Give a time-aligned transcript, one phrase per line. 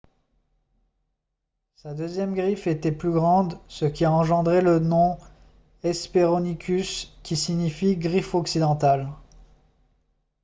[1.75, 5.19] sa deuxième griffe était plus grande ce qui a engendré le nom
[5.83, 9.07] hesperonychus qui signifie «griffe occidentale»